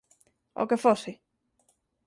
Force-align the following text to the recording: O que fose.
O 0.61 0.67
que 0.69 0.81
fose. 0.85 1.11